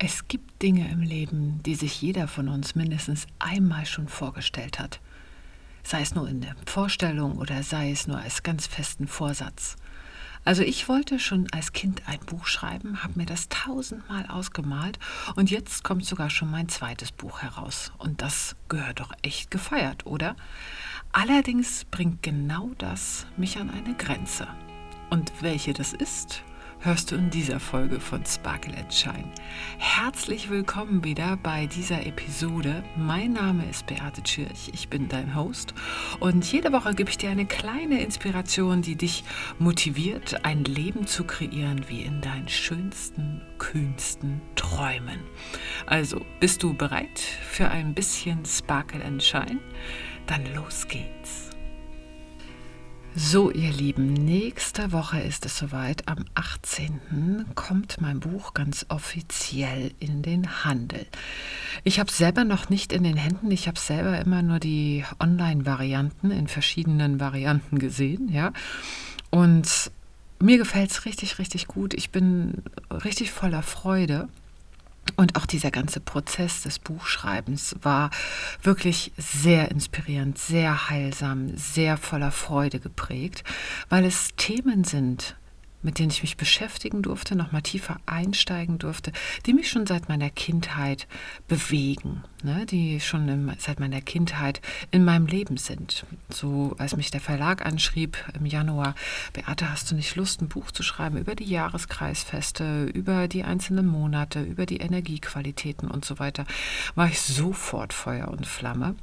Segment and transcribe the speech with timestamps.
[0.00, 5.00] Es gibt Dinge im Leben, die sich jeder von uns mindestens einmal schon vorgestellt hat.
[5.82, 9.76] Sei es nur in der Vorstellung oder sei es nur als ganz festen Vorsatz.
[10.44, 15.00] Also ich wollte schon als Kind ein Buch schreiben, habe mir das tausendmal ausgemalt
[15.34, 17.90] und jetzt kommt sogar schon mein zweites Buch heraus.
[17.98, 20.36] Und das gehört doch echt gefeiert, oder?
[21.10, 24.46] Allerdings bringt genau das mich an eine Grenze.
[25.10, 26.44] Und welche das ist,
[26.80, 29.32] hörst du in dieser Folge von Sparkle and Shine.
[29.78, 32.84] Herzlich willkommen wieder bei dieser Episode.
[32.96, 35.74] Mein Name ist Beate Tschirch, ich bin dein Host
[36.20, 39.24] und jede Woche gebe ich dir eine kleine Inspiration, die dich
[39.58, 45.20] motiviert, ein Leben zu kreieren wie in deinen schönsten, kühnsten Träumen.
[45.86, 49.58] Also, bist du bereit für ein bisschen Sparkle and Shine?
[50.26, 51.47] Dann los geht's.
[53.20, 56.06] So, ihr Lieben, nächste Woche ist es soweit.
[56.06, 57.46] Am 18.
[57.56, 61.04] kommt mein Buch ganz offiziell in den Handel.
[61.82, 63.50] Ich habe es selber noch nicht in den Händen.
[63.50, 68.52] Ich habe selber immer nur die Online-Varianten in verschiedenen Varianten gesehen, ja.
[69.30, 69.90] Und
[70.38, 71.94] mir gefällt es richtig, richtig gut.
[71.94, 74.28] Ich bin richtig voller Freude.
[75.16, 78.10] Und auch dieser ganze Prozess des Buchschreibens war
[78.62, 83.44] wirklich sehr inspirierend, sehr heilsam, sehr voller Freude geprägt,
[83.88, 85.36] weil es Themen sind,
[85.82, 89.12] mit denen ich mich beschäftigen durfte, noch mal tiefer einsteigen durfte,
[89.46, 91.06] die mich schon seit meiner Kindheit
[91.46, 96.04] bewegen, ne, die schon im, seit meiner Kindheit in meinem Leben sind.
[96.30, 98.94] So als mich der Verlag anschrieb im Januar,
[99.32, 103.86] Beate, hast du nicht Lust, ein Buch zu schreiben über die Jahreskreisfeste, über die einzelnen
[103.86, 106.44] Monate, über die Energiequalitäten und so weiter,
[106.94, 108.96] war ich sofort Feuer und Flamme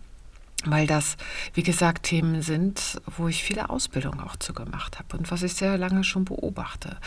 [0.64, 1.17] weil das,
[1.53, 5.53] wie gesagt, Themen sind, wo ich viele Ausbildungen auch zu gemacht habe und was ich
[5.53, 6.97] sehr lange schon beobachte.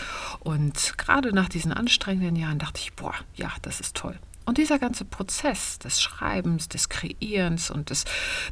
[0.41, 4.19] Und gerade nach diesen anstrengenden Jahren dachte ich, boah, ja, das ist toll.
[4.45, 8.05] Und dieser ganze Prozess des Schreibens, des Kreierens und des,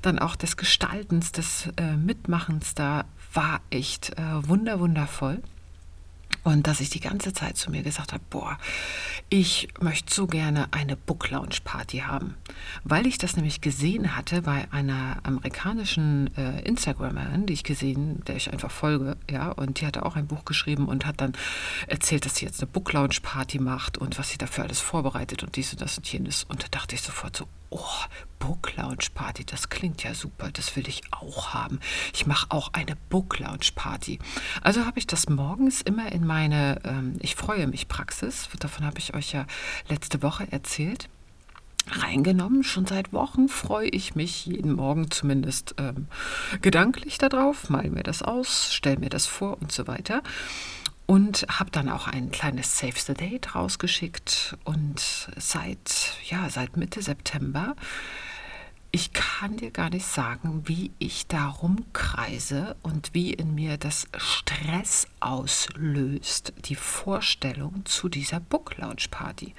[0.02, 5.42] dann auch des Gestaltens, des äh, Mitmachens da war echt äh, wunder, wundervoll.
[6.46, 8.56] Und dass ich die ganze Zeit zu mir gesagt habe, boah,
[9.28, 12.36] ich möchte so gerne eine Book Lounge Party haben.
[12.84, 18.36] Weil ich das nämlich gesehen hatte bei einer amerikanischen äh, Instagramerin, die ich gesehen, der
[18.36, 21.32] ich einfach folge, ja, und die hatte auch ein Buch geschrieben und hat dann
[21.88, 25.42] erzählt, dass sie jetzt eine Book Lounge Party macht und was sie dafür alles vorbereitet
[25.42, 26.44] und dies und das und jenes.
[26.44, 28.04] Und da dachte ich sofort so, oh,
[28.38, 31.80] Book Lounge Party, das klingt ja super, das will ich auch haben.
[32.14, 34.18] Ich mache auch eine Book Lounge Party.
[34.62, 38.98] Also habe ich das morgens immer in meine ähm, Ich freue mich Praxis, davon habe
[38.98, 39.46] ich euch ja
[39.88, 41.08] letzte Woche erzählt
[41.88, 42.64] reingenommen.
[42.64, 46.08] Schon seit Wochen freue ich mich jeden Morgen zumindest ähm,
[46.60, 50.22] gedanklich darauf, mal mir das aus, stelle mir das vor und so weiter
[51.06, 57.00] und habe dann auch ein kleines Save the Date rausgeschickt und seit ja seit Mitte
[57.02, 57.74] September
[58.96, 64.08] ich kann dir gar nicht sagen, wie ich darum kreise und wie in mir das
[64.16, 69.54] Stress auslöst, die Vorstellung zu dieser Book Lounge Party.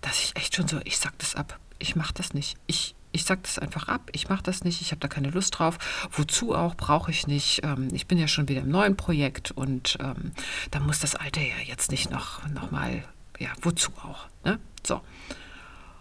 [0.00, 2.56] Dass ich echt schon so, ich sag das ab, ich mach das nicht.
[2.68, 5.58] Ich ich sage das einfach ab, ich mache das nicht, ich habe da keine Lust
[5.58, 5.78] drauf.
[6.10, 7.62] Wozu auch, brauche ich nicht.
[7.64, 10.32] Ähm, ich bin ja schon wieder im neuen Projekt und ähm,
[10.70, 13.04] da muss das Alte ja jetzt nicht noch, noch mal,
[13.38, 14.26] ja, wozu auch.
[14.44, 14.58] Ne?
[14.86, 15.00] So.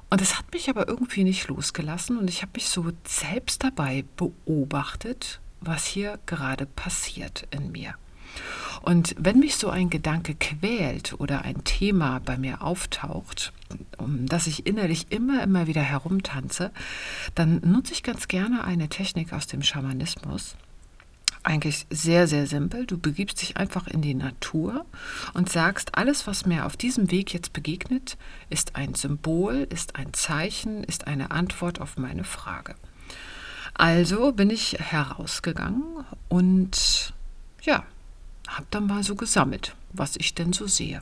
[0.09, 4.05] Und es hat mich aber irgendwie nicht losgelassen und ich habe mich so selbst dabei
[4.15, 7.95] beobachtet, was hier gerade passiert in mir.
[8.81, 13.51] Und wenn mich so ein Gedanke quält oder ein Thema bei mir auftaucht,
[13.97, 16.71] um das ich innerlich immer, immer wieder herumtanze,
[17.33, 20.55] dann nutze ich ganz gerne eine Technik aus dem Schamanismus.
[21.41, 22.85] Eigentlich sehr, sehr simpel.
[22.85, 24.85] Du begibst dich einfach in die Natur
[25.33, 28.17] und sagst, alles, was mir auf diesem Weg jetzt begegnet,
[28.49, 32.75] ist ein Symbol, ist ein Zeichen, ist eine Antwort auf meine Frage.
[33.75, 35.83] Also bin ich herausgegangen
[36.29, 37.13] und
[37.61, 37.83] ja,
[38.47, 41.01] habe dann mal so gesammelt, was ich denn so sehe.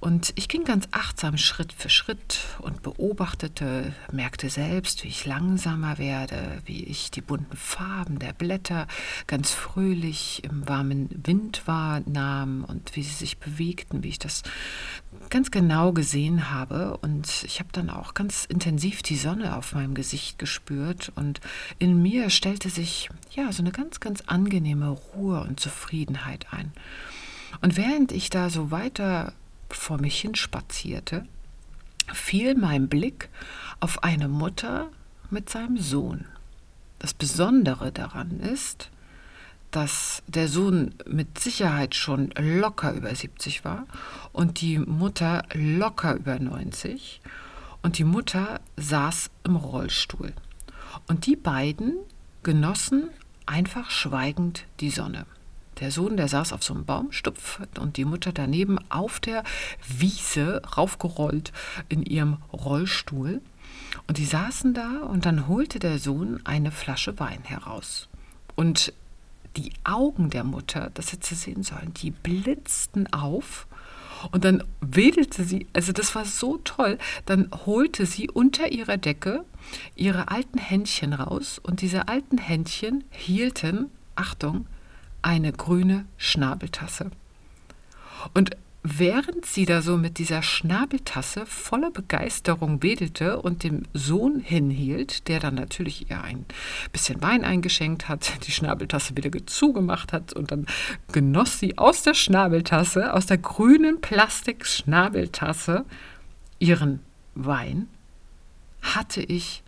[0.00, 5.98] Und ich ging ganz achtsam Schritt für Schritt und beobachtete, merkte selbst, wie ich langsamer
[5.98, 8.86] werde, wie ich die bunten Farben der Blätter
[9.26, 14.44] ganz fröhlich im warmen Wind wahrnahm und wie sie sich bewegten, wie ich das
[15.30, 16.96] ganz genau gesehen habe.
[16.98, 21.40] Und ich habe dann auch ganz intensiv die Sonne auf meinem Gesicht gespürt und
[21.78, 26.72] in mir stellte sich ja so eine ganz, ganz angenehme Ruhe und Zufriedenheit ein.
[27.60, 29.32] Und während ich da so weiter
[29.70, 31.26] vor mich hin spazierte,
[32.12, 33.28] fiel mein Blick
[33.80, 34.88] auf eine Mutter
[35.30, 36.24] mit seinem Sohn.
[36.98, 38.90] Das Besondere daran ist,
[39.70, 43.86] dass der Sohn mit Sicherheit schon locker über 70 war
[44.32, 47.20] und die Mutter locker über 90
[47.82, 50.32] und die Mutter saß im Rollstuhl.
[51.06, 51.94] Und die beiden
[52.42, 53.10] genossen
[53.46, 55.26] einfach schweigend die Sonne.
[55.80, 59.44] Der Sohn, der saß auf so einem Baumstupf und die Mutter daneben auf der
[59.86, 61.52] Wiese raufgerollt
[61.88, 63.40] in ihrem Rollstuhl.
[64.08, 68.08] Und die saßen da und dann holte der Sohn eine Flasche Wein heraus.
[68.56, 68.92] Und
[69.58, 73.66] die Augen der Mutter, das hätte sie sehen sollen, die blitzten auf.
[74.32, 79.44] Und dann wedelte sie, also das war so toll, dann holte sie unter ihrer Decke
[79.94, 84.66] ihre alten Händchen raus und diese alten Händchen hielten, Achtung,
[85.22, 87.10] eine grüne Schnabeltasse.
[88.34, 88.50] Und
[88.96, 95.40] während sie da so mit dieser Schnabeltasse voller Begeisterung wedelte und dem Sohn hinhielt, der
[95.40, 96.46] dann natürlich ihr ein
[96.92, 100.66] bisschen Wein eingeschenkt hat, die Schnabeltasse wieder zugemacht hat und dann
[101.12, 105.84] genoss sie aus der Schnabeltasse, aus der grünen Plastik-Schnabeltasse
[106.58, 107.00] ihren
[107.34, 107.88] Wein,
[108.80, 109.62] hatte ich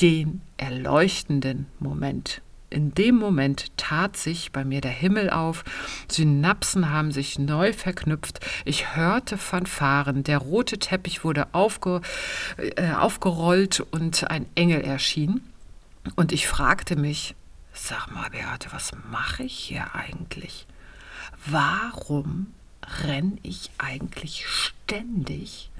[0.00, 5.64] den erleuchtenden Moment in dem Moment tat sich bei mir der Himmel auf,
[6.08, 12.00] Synapsen haben sich neu verknüpft, ich hörte Fanfaren, der rote Teppich wurde aufge,
[12.56, 15.42] äh, aufgerollt und ein Engel erschien.
[16.16, 17.34] Und ich fragte mich,
[17.72, 20.66] sag mal Beate, was mache ich hier eigentlich?
[21.46, 22.54] Warum
[23.04, 25.70] renne ich eigentlich ständig,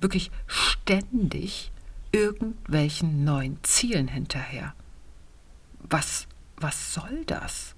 [0.00, 1.72] wirklich ständig
[2.12, 4.74] irgendwelchen neuen Zielen hinterher?
[5.80, 7.74] Was was soll das?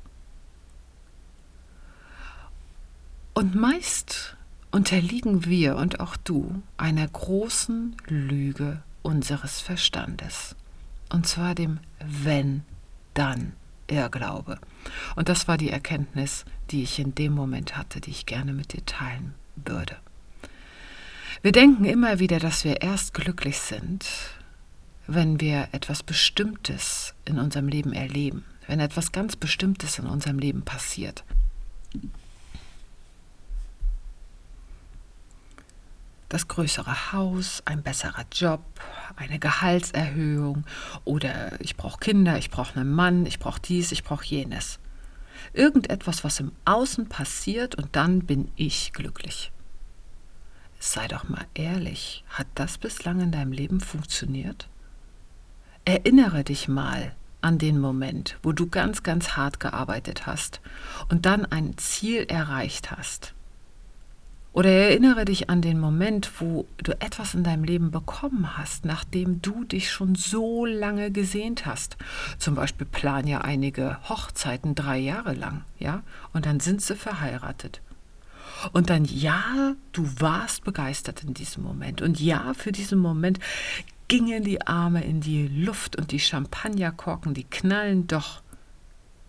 [3.35, 4.37] Und meist
[4.71, 10.57] unterliegen wir und auch du einer großen Lüge unseres Verstandes.
[11.11, 13.53] Und zwar dem Wenn-Dann.
[13.89, 14.59] Irrglaube.
[15.15, 18.73] Und das war die Erkenntnis, die ich in dem Moment hatte, die ich gerne mit
[18.73, 19.97] dir teilen würde.
[21.43, 24.07] Wir denken immer wieder, dass wir erst glücklich sind,
[25.07, 30.63] wenn wir etwas Bestimmtes in unserem Leben erleben wenn etwas ganz Bestimmtes in unserem Leben
[30.63, 31.25] passiert.
[36.29, 38.61] Das größere Haus, ein besserer Job,
[39.15, 40.65] eine Gehaltserhöhung
[41.05, 44.81] oder ich brauche Kinder, ich brauche einen Mann, ich brauche dies, ich brauche jenes.
[45.53, 49.53] Irgendetwas, was im Außen passiert und dann bin ich glücklich.
[50.81, 54.69] Sei doch mal ehrlich, hat das bislang in deinem Leben funktioniert?
[55.85, 60.61] Erinnere dich mal an den Moment, wo du ganz, ganz hart gearbeitet hast
[61.09, 63.35] und dann ein Ziel erreicht hast.
[64.57, 69.43] Oder erinnere dich an den Moment, wo du etwas in deinem Leben bekommen hast, nachdem
[69.43, 71.99] du dich schon so lange gesehnt hast.
[72.39, 77.83] Zum Beispiel planen ja einige Hochzeiten drei Jahre lang, ja, und dann sind sie verheiratet.
[78.73, 82.01] Und dann ja, du warst begeistert in diesem Moment.
[82.01, 83.39] Und ja, für diesen Moment
[84.09, 88.43] gingen die Arme in die Luft und die Champagnerkorken, die knallen doch.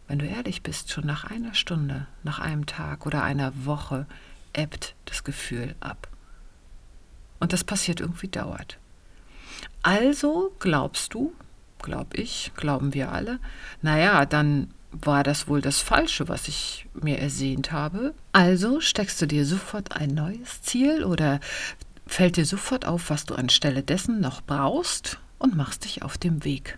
[0.07, 4.05] Wenn du ehrlich bist, schon nach einer Stunde, nach einem Tag oder einer Woche
[4.53, 6.07] ebbt das Gefühl ab.
[7.39, 8.77] Und das passiert irgendwie dauert.
[9.83, 11.33] Also glaubst du,
[11.81, 13.39] glaub ich, glauben wir alle,
[13.81, 18.13] naja, dann war das wohl das Falsche, was ich mir ersehnt habe.
[18.31, 21.39] Also steckst du dir sofort ein neues Ziel oder
[22.11, 26.43] fällt dir sofort auf, was du anstelle dessen noch brauchst und machst dich auf dem
[26.43, 26.77] Weg.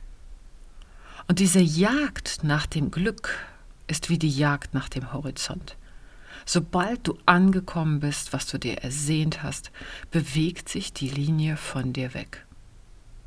[1.27, 3.37] Und diese Jagd nach dem Glück
[3.87, 5.75] ist wie die Jagd nach dem Horizont.
[6.45, 9.71] Sobald du angekommen bist, was du dir ersehnt hast,
[10.09, 12.45] bewegt sich die Linie von dir weg.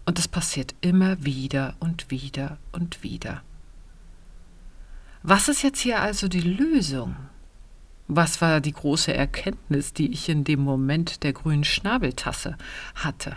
[0.05, 3.43] Und es passiert immer wieder und wieder und wieder.
[5.23, 7.15] Was ist jetzt hier also die Lösung?
[8.09, 12.57] Was war die große Erkenntnis, die ich in dem Moment der grünen Schnabeltasse
[12.95, 13.37] hatte?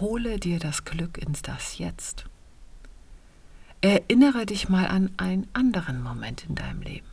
[0.00, 2.24] Hole dir das Glück ins Das Jetzt.
[3.80, 7.06] Erinnere dich mal an einen anderen Moment in deinem Leben.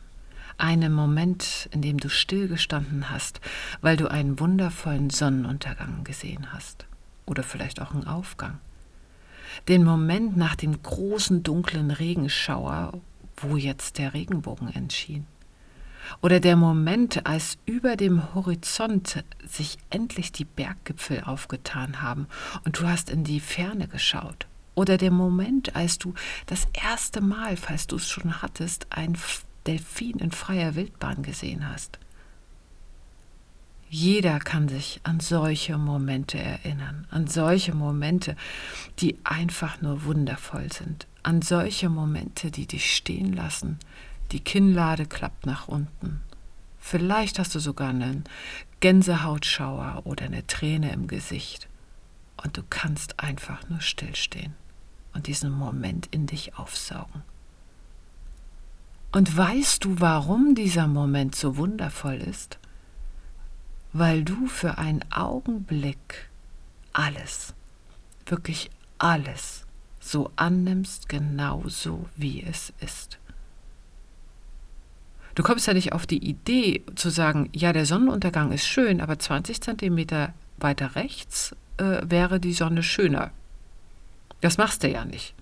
[0.56, 3.40] Einen Moment, in dem du stillgestanden hast,
[3.80, 6.86] weil du einen wundervollen Sonnenuntergang gesehen hast.
[7.26, 8.58] Oder vielleicht auch einen Aufgang.
[9.68, 13.00] Den Moment nach dem großen dunklen Regenschauer,
[13.36, 15.26] wo jetzt der Regenbogen entschien.
[16.22, 22.26] Oder der Moment, als über dem Horizont sich endlich die Berggipfel aufgetan haben
[22.64, 24.46] und du hast in die Ferne geschaut.
[24.74, 26.14] Oder der Moment, als du
[26.46, 29.16] das erste Mal, falls du es schon hattest, ein
[29.66, 31.98] Delfin in freier Wildbahn gesehen hast.
[33.88, 38.34] Jeder kann sich an solche Momente erinnern, an solche Momente,
[38.98, 43.78] die einfach nur wundervoll sind, an solche Momente, die dich stehen lassen,
[44.32, 46.20] Die Kinnlade klappt nach unten.
[46.78, 48.24] Vielleicht hast du sogar einen
[48.80, 51.68] Gänsehautschauer oder eine Träne im Gesicht.
[52.42, 54.54] Und du kannst einfach nur stillstehen
[55.14, 57.22] und diesen Moment in dich aufsaugen.
[59.12, 62.58] Und weißt du, warum dieser Moment so wundervoll ist?
[63.92, 66.28] Weil du für einen Augenblick
[66.92, 67.54] alles,
[68.26, 69.64] wirklich alles
[70.00, 73.18] so annimmst, genauso wie es ist.
[75.34, 79.18] Du kommst ja nicht auf die Idee zu sagen, ja, der Sonnenuntergang ist schön, aber
[79.18, 83.32] 20 Zentimeter weiter rechts äh, wäre die Sonne schöner.
[84.40, 85.34] Das machst du ja nicht.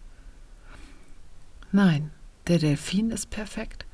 [1.72, 2.10] Nein,
[2.46, 3.86] der Delfin ist perfekt,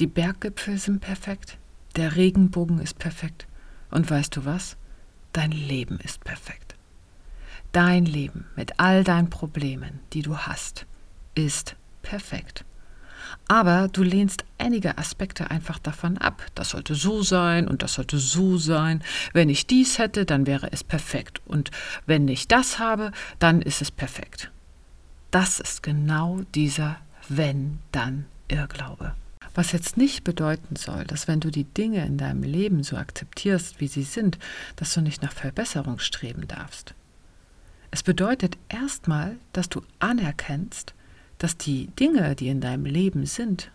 [0.00, 1.58] die Berggipfel sind perfekt,
[1.96, 3.46] der Regenbogen ist perfekt.
[3.90, 4.76] Und weißt du was?
[5.32, 6.74] Dein Leben ist perfekt.
[7.72, 10.86] Dein Leben mit all deinen Problemen, die du hast,
[11.34, 12.65] ist perfekt.
[13.48, 16.42] Aber du lehnst einige Aspekte einfach davon ab.
[16.54, 19.02] Das sollte so sein und das sollte so sein.
[19.32, 21.40] Wenn ich dies hätte, dann wäre es perfekt.
[21.46, 21.70] Und
[22.06, 24.50] wenn ich das habe, dann ist es perfekt.
[25.30, 26.96] Das ist genau dieser
[27.28, 29.14] wenn, dann Irrglaube.
[29.54, 33.80] Was jetzt nicht bedeuten soll, dass wenn du die Dinge in deinem Leben so akzeptierst,
[33.80, 34.38] wie sie sind,
[34.76, 36.94] dass du nicht nach Verbesserung streben darfst.
[37.90, 40.94] Es bedeutet erstmal, dass du anerkennst,
[41.38, 43.70] dass die Dinge, die in deinem Leben sind,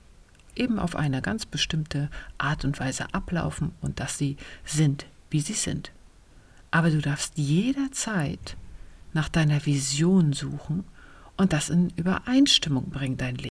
[0.56, 5.54] eben auf eine ganz bestimmte Art und Weise ablaufen und dass sie sind, wie sie
[5.54, 5.92] sind.
[6.72, 8.58] Aber du darfst jederzeit
[9.14, 10.84] nach deiner Vision suchen
[11.38, 13.50] und das in Übereinstimmung bringen, dein Leben.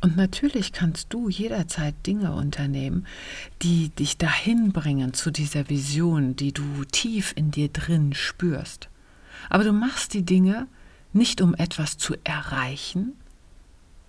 [0.00, 3.06] Und natürlich kannst du jederzeit Dinge unternehmen,
[3.62, 8.88] die dich dahin bringen zu dieser Vision, die du tief in dir drin spürst.
[9.50, 10.66] Aber du machst die Dinge
[11.12, 13.12] nicht um etwas zu erreichen,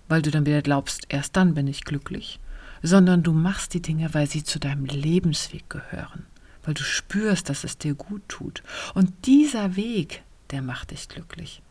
[0.08, 2.40] weil du dann wieder glaubst, erst dann bin ich glücklich,
[2.82, 6.26] sondern du machst die Dinge, weil sie zu deinem Lebensweg gehören,
[6.64, 8.62] weil du spürst, dass es dir gut tut.
[8.94, 11.62] Und dieser Weg, der macht dich glücklich.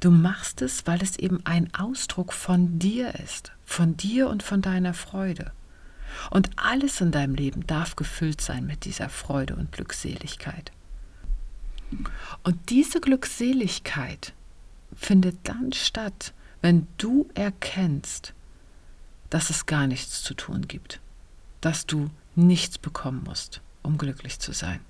[0.00, 4.60] Du machst es, weil es eben ein Ausdruck von dir ist, von dir und von
[4.60, 5.52] deiner Freude.
[6.30, 10.72] Und alles in deinem Leben darf gefüllt sein mit dieser Freude und Glückseligkeit.
[12.42, 14.32] Und diese Glückseligkeit
[14.94, 18.34] findet dann statt, wenn du erkennst,
[19.30, 21.00] dass es gar nichts zu tun gibt,
[21.60, 24.80] dass du nichts bekommen musst, um glücklich zu sein.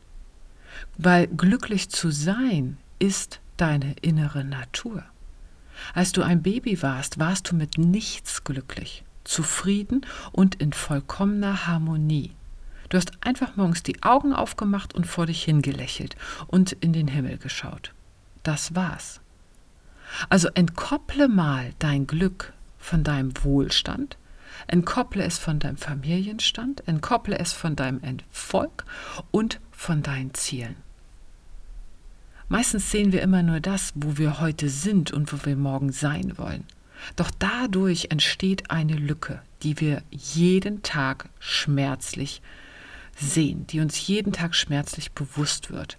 [0.96, 5.04] Weil glücklich zu sein ist deine innere Natur.
[5.94, 12.32] Als du ein Baby warst, warst du mit nichts glücklich, zufrieden und in vollkommener Harmonie.
[12.88, 16.16] Du hast einfach morgens die Augen aufgemacht und vor dich hingelächelt
[16.46, 17.92] und in den Himmel geschaut.
[18.42, 19.20] Das war's.
[20.30, 24.16] Also entkopple mal dein Glück von deinem Wohlstand,
[24.66, 28.84] entkopple es von deinem Familienstand, entkopple es von deinem Erfolg
[29.30, 30.76] und von deinen Zielen.
[32.48, 36.38] Meistens sehen wir immer nur das, wo wir heute sind und wo wir morgen sein
[36.38, 36.64] wollen.
[37.16, 42.40] Doch dadurch entsteht eine Lücke, die wir jeden Tag schmerzlich
[43.20, 45.98] sehen, die uns jeden Tag schmerzlich bewusst wird.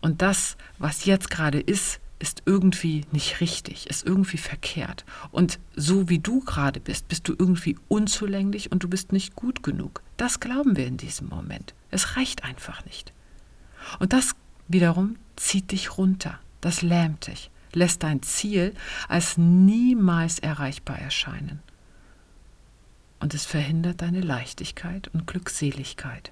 [0.00, 5.04] Und das, was jetzt gerade ist, ist irgendwie nicht richtig, ist irgendwie verkehrt.
[5.32, 9.64] Und so wie du gerade bist, bist du irgendwie unzulänglich und du bist nicht gut
[9.64, 10.02] genug.
[10.16, 11.74] Das glauben wir in diesem Moment.
[11.90, 13.12] Es reicht einfach nicht.
[13.98, 14.36] Und das
[14.68, 18.74] wiederum zieht dich runter, das lähmt dich, lässt dein Ziel
[19.08, 21.60] als niemals erreichbar erscheinen.
[23.18, 26.30] Und es verhindert deine Leichtigkeit und Glückseligkeit.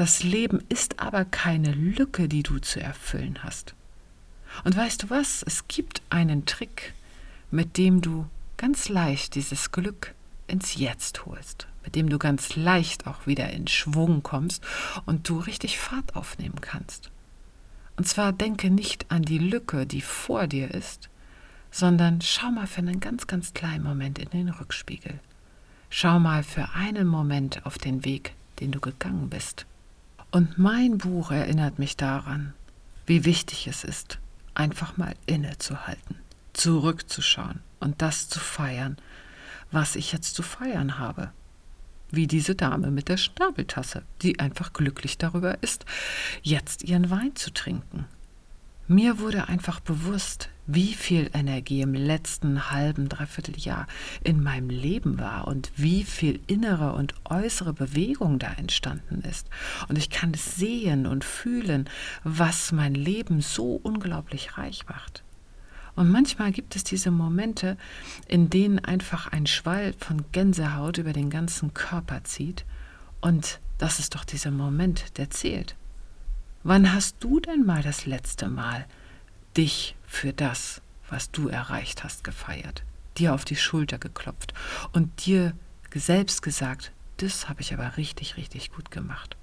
[0.00, 3.74] Das Leben ist aber keine Lücke, die du zu erfüllen hast.
[4.64, 5.42] Und weißt du was?
[5.42, 6.94] Es gibt einen Trick,
[7.50, 8.24] mit dem du
[8.56, 10.14] ganz leicht dieses Glück
[10.46, 14.64] ins Jetzt holst, mit dem du ganz leicht auch wieder in Schwung kommst
[15.04, 17.10] und du richtig Fahrt aufnehmen kannst.
[17.98, 21.10] Und zwar denke nicht an die Lücke, die vor dir ist,
[21.70, 25.20] sondern schau mal für einen ganz, ganz kleinen Moment in den Rückspiegel.
[25.90, 29.66] Schau mal für einen Moment auf den Weg, den du gegangen bist.
[30.30, 32.54] Und mein Buch erinnert mich daran,
[33.06, 34.18] wie wichtig es ist,
[34.54, 36.16] einfach mal innezuhalten,
[36.52, 38.96] zurückzuschauen und das zu feiern,
[39.72, 41.32] was ich jetzt zu feiern habe.
[42.12, 45.84] Wie diese Dame mit der Schnabeltasse, die einfach glücklich darüber ist,
[46.42, 48.06] jetzt ihren Wein zu trinken.
[48.92, 53.86] Mir wurde einfach bewusst, wie viel Energie im letzten halben, dreiviertel Jahr
[54.24, 59.48] in meinem Leben war und wie viel innere und äußere Bewegung da entstanden ist.
[59.88, 61.88] Und ich kann sehen und fühlen,
[62.24, 65.22] was mein Leben so unglaublich reich macht.
[65.94, 67.76] Und manchmal gibt es diese Momente,
[68.26, 72.64] in denen einfach ein Schwall von Gänsehaut über den ganzen Körper zieht.
[73.20, 75.76] Und das ist doch dieser Moment, der zählt.
[76.62, 78.84] Wann hast du denn mal das letzte Mal
[79.56, 82.84] dich für das, was du erreicht hast, gefeiert?
[83.16, 84.52] Dir auf die Schulter geklopft
[84.92, 85.54] und dir
[85.94, 89.36] selbst gesagt, das habe ich aber richtig, richtig gut gemacht.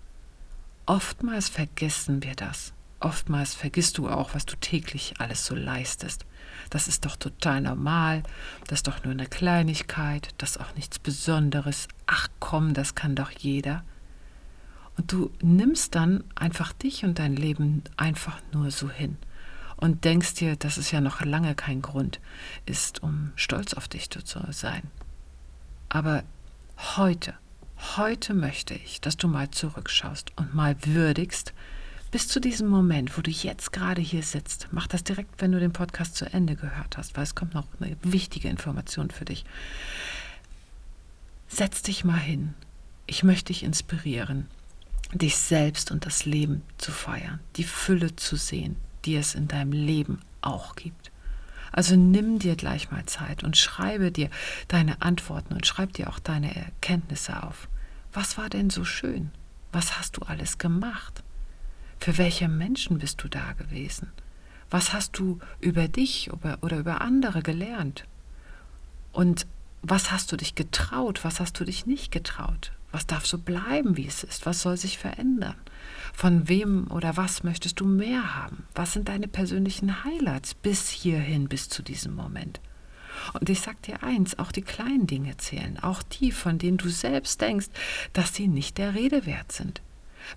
[0.86, 2.74] Oftmals vergessen wir das.
[3.00, 6.26] Oftmals vergisst du auch, was du täglich alles so leistest.
[6.70, 8.24] Das ist doch total normal,
[8.68, 11.88] das ist doch nur eine Kleinigkeit, das ist auch nichts Besonderes.
[12.06, 13.84] Ach komm, das kann doch jeder.
[14.98, 19.18] Und du nimmst dann einfach dich und dein Leben einfach nur so hin
[19.78, 22.20] und denkst dir, dass es ja noch lange kein Grund
[22.66, 24.20] ist, um stolz auf dich zu
[24.52, 24.84] sein.
[25.90, 26.24] Aber
[26.98, 27.36] heute,
[27.96, 31.54] heute möchte ich, dass du mal zurückschaust und mal würdigst,
[32.10, 35.60] bis zu diesem Moment, wo du jetzt gerade hier sitzt, mach das direkt, wenn du
[35.60, 39.46] den Podcast zu Ende gehört hast, weil es kommt noch eine wichtige Information für dich.
[41.48, 42.54] Setz dich mal hin.
[43.06, 44.48] Ich möchte dich inspirieren,
[45.14, 49.72] dich selbst und das Leben zu feiern, die Fülle zu sehen, die es in deinem
[49.72, 51.12] Leben auch gibt.
[51.72, 54.30] Also nimm dir gleich mal Zeit und schreibe dir
[54.68, 57.68] deine Antworten und schreib dir auch deine Erkenntnisse auf.
[58.14, 59.32] Was war denn so schön?
[59.72, 61.24] Was hast du alles gemacht?
[62.00, 64.12] Für welche Menschen bist du da gewesen?
[64.70, 68.06] Was hast du über dich oder über andere gelernt?
[69.12, 69.48] Und
[69.82, 71.24] was hast du dich getraut?
[71.24, 72.72] Was hast du dich nicht getraut?
[72.92, 74.46] Was darf so bleiben, wie es ist?
[74.46, 75.56] Was soll sich verändern?
[76.14, 78.66] Von wem oder was möchtest du mehr haben?
[78.74, 82.60] Was sind deine persönlichen Highlights bis hierhin, bis zu diesem Moment?
[83.34, 86.90] Und ich sag dir eins, auch die kleinen Dinge zählen, auch die, von denen du
[86.90, 87.68] selbst denkst,
[88.14, 89.82] dass sie nicht der Rede wert sind.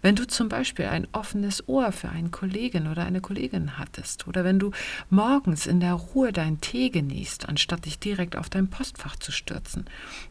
[0.03, 4.45] Wenn du zum Beispiel ein offenes Ohr für einen Kollegen oder eine Kollegin hattest, oder
[4.45, 4.71] wenn du
[5.09, 9.87] morgens in der Ruhe deinen Tee genießt, anstatt dich direkt auf dein Postfach zu stürzen,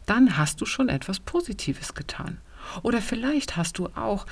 [0.06, 2.38] dann hast du schon etwas Positives getan.
[2.82, 4.26] Oder vielleicht hast du auch,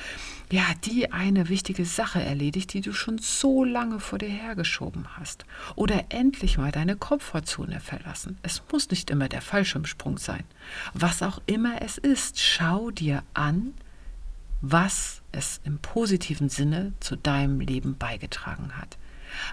[0.50, 5.44] ja, die eine wichtige Sache erledigt, die du schon so lange vor dir hergeschoben hast.
[5.74, 8.38] Oder endlich mal deine Komfortzone verlassen.
[8.42, 10.44] Es muss nicht immer der Fallschirmsprung sein.
[10.94, 13.74] Was auch immer es ist, schau dir an,
[14.60, 18.98] was es im positiven Sinne zu deinem Leben beigetragen hat.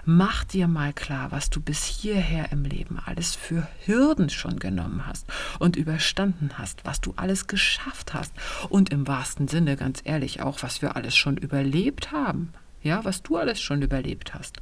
[0.04, 5.06] Mach dir mal klar, was du bis hierher im Leben alles für Hürden schon genommen
[5.06, 5.26] hast
[5.58, 8.32] und überstanden hast, was du alles geschafft hast
[8.68, 12.52] und im wahrsten Sinne, ganz ehrlich, auch was wir alles schon überlebt haben.
[12.82, 14.58] Ja, was du alles schon überlebt hast.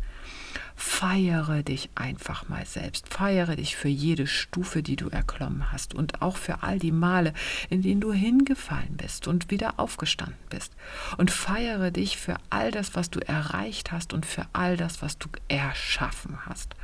[0.77, 3.09] Feiere dich einfach mal selbst.
[3.09, 7.33] Feiere dich für jede Stufe, die du erklommen hast und auch für all die Male,
[7.71, 10.73] in denen du hingefallen bist und wieder aufgestanden bist.
[11.17, 15.19] Und feiere dich für all das, was du erreicht hast und für all das, was
[15.19, 16.75] du erschaffen hast.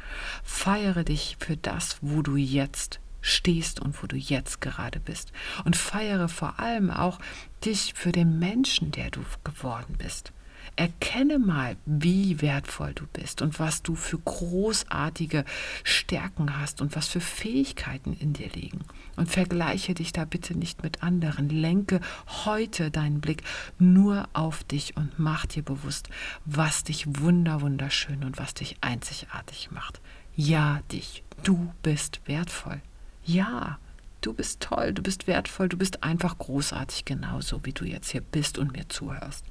[0.45, 5.33] Feiere dich für das, wo du jetzt stehst und wo du jetzt gerade bist.
[5.65, 7.19] Und feiere vor allem auch
[7.65, 10.33] dich für den Menschen, der du geworden bist.
[10.81, 15.45] Erkenne mal, wie wertvoll du bist und was du für großartige
[15.85, 18.81] Stärken hast und was für Fähigkeiten in dir liegen.
[19.15, 21.51] Und vergleiche dich da bitte nicht mit anderen.
[21.51, 22.01] Lenke
[22.47, 23.43] heute deinen Blick
[23.79, 26.09] nur auf dich und mach dir bewusst,
[26.47, 30.01] was dich wunder wunderschön und was dich einzigartig macht.
[30.35, 31.25] Ja, dich.
[31.43, 32.81] Du bist wertvoll.
[33.23, 33.79] Ja,
[34.21, 38.21] du bist toll, du bist wertvoll, du bist einfach großartig, genauso wie du jetzt hier
[38.21, 39.45] bist und mir zuhörst.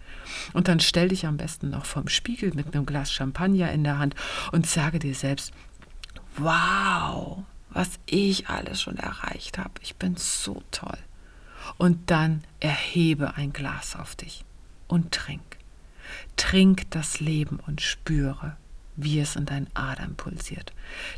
[0.53, 3.99] Und dann stell dich am besten noch vorm Spiegel mit einem Glas Champagner in der
[3.99, 4.15] Hand
[4.51, 5.51] und sage dir selbst,
[6.37, 9.71] wow, was ich alles schon erreicht habe.
[9.81, 10.97] Ich bin so toll.
[11.77, 14.45] Und dann erhebe ein Glas auf dich
[14.87, 15.57] und trink.
[16.35, 18.57] Trink das Leben und spüre,
[19.03, 20.73] wie es in deinen Adern pulsiert.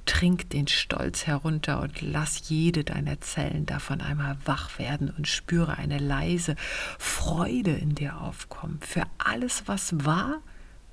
[0.06, 5.78] Trink den Stolz herunter und lass jede deiner Zellen davon einmal wach werden und spüre
[5.78, 6.56] eine leise
[7.00, 10.42] Freude in dir aufkommen für alles, was war,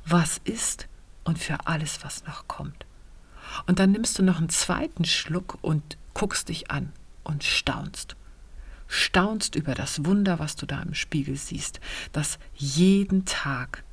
[0.07, 0.89] was ist
[1.25, 2.87] und für alles, was noch kommt.
[3.67, 6.93] Und dann nimmst du noch einen zweiten Schluck und guckst dich an
[7.25, 8.17] und staunst.
[8.87, 11.81] Staunst über das Wunder, was du da im Spiegel siehst,
[12.13, 13.85] das jeden Tag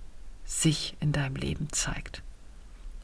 [0.45, 2.23] sich in deinem Leben zeigt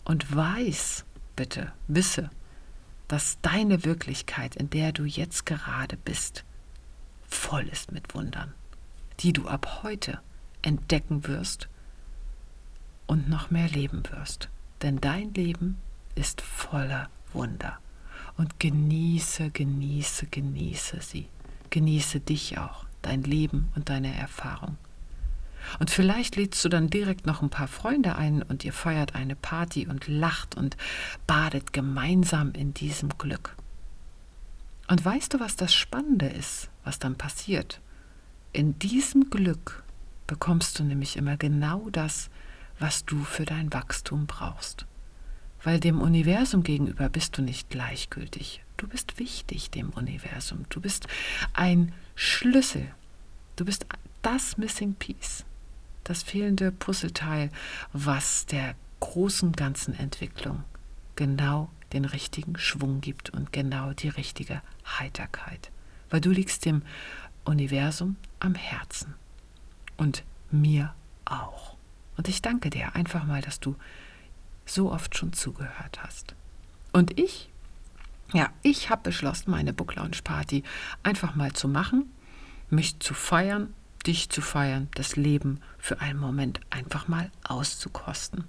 [0.06, 2.30] und weiß, bitte, wisse,
[3.08, 6.46] dass deine Wirklichkeit, in der du jetzt gerade bist,
[7.28, 8.54] voll ist mit Wundern,
[9.20, 10.20] die du ab heute
[10.62, 11.68] entdecken wirst
[13.08, 14.50] und noch mehr leben wirst.
[14.82, 15.78] Denn dein Leben
[16.16, 17.80] ist voller Wunder.
[18.38, 21.28] Und genieße, genieße, genieße sie.
[21.70, 24.78] Genieße dich auch, dein Leben und deine Erfahrung.
[25.80, 29.36] Und vielleicht lädst du dann direkt noch ein paar Freunde ein und ihr feiert eine
[29.36, 30.78] Party und lacht und
[31.28, 33.56] badet gemeinsam in diesem Glück.
[34.88, 37.80] Und weißt du, was das Spannende ist, was dann passiert?
[38.54, 39.84] In diesem Glück
[40.28, 42.30] bekommst du nämlich immer genau das,
[42.80, 44.86] was du für dein Wachstum brauchst.
[45.64, 48.64] Weil dem Universum gegenüber bist du nicht gleichgültig.
[48.78, 50.66] Du bist wichtig dem Universum.
[50.70, 51.08] Du bist
[51.54, 52.88] ein Schlüssel.
[53.56, 53.86] Du bist
[54.22, 55.46] das Missing Piece,
[56.04, 57.50] das fehlende Puzzleteil,
[57.94, 60.64] was der großen ganzen Entwicklung
[61.16, 64.62] genau den richtigen Schwung gibt und genau die richtige
[65.00, 65.72] Heiterkeit.
[66.10, 66.84] Weil du liegst dem
[67.44, 69.16] Universum am Herzen
[69.98, 70.94] und mir
[71.26, 71.76] auch.
[72.18, 73.76] Und ich danke dir einfach mal, dass du
[74.66, 76.36] so oft schon zugehört hast.
[76.94, 77.50] Und ich,
[78.34, 80.64] ja, ich habe beschlossen, meine Book Lounge Party
[81.04, 82.12] einfach mal zu machen,
[82.70, 88.46] mich zu feiern, dich zu feiern, das Leben für einen Moment einfach mal auszukosten.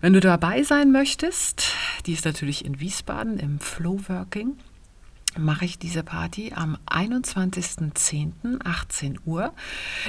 [0.00, 1.72] Wenn du dabei sein möchtest,
[2.06, 4.56] die ist natürlich in Wiesbaden im Flowworking
[5.38, 8.64] mache ich diese Party am 21.10.
[8.64, 9.52] 18 Uhr.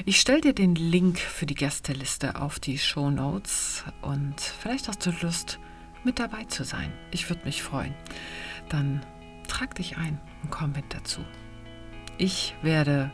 [0.05, 5.05] Ich stelle dir den Link für die Gästeliste auf die Show Notes und vielleicht hast
[5.05, 5.59] du Lust,
[6.03, 6.91] mit dabei zu sein.
[7.11, 7.93] Ich würde mich freuen.
[8.69, 9.05] Dann
[9.47, 11.23] trag dich ein und komm mit dazu.
[12.17, 13.11] Ich werde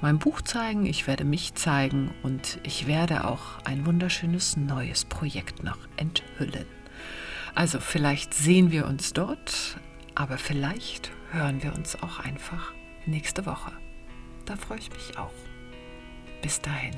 [0.00, 5.64] mein Buch zeigen, ich werde mich zeigen und ich werde auch ein wunderschönes neues Projekt
[5.64, 6.66] noch enthüllen.
[7.54, 9.78] Also vielleicht sehen wir uns dort,
[10.14, 12.72] aber vielleicht hören wir uns auch einfach
[13.06, 13.72] nächste Woche.
[14.44, 15.32] Da freue ich mich auch.
[16.42, 16.94] Bis dahin.